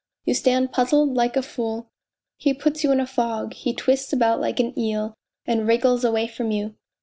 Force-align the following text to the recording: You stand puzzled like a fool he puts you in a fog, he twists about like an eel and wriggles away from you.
You 0.25 0.33
stand 0.33 0.71
puzzled 0.71 1.13
like 1.13 1.37
a 1.37 1.43
fool 1.43 1.85
he 2.35 2.55
puts 2.55 2.83
you 2.83 2.91
in 2.91 2.99
a 2.99 3.05
fog, 3.05 3.53
he 3.53 3.71
twists 3.71 4.11
about 4.11 4.41
like 4.41 4.59
an 4.59 4.73
eel 4.75 5.13
and 5.45 5.67
wriggles 5.67 6.03
away 6.03 6.25
from 6.25 6.49
you. 6.49 6.73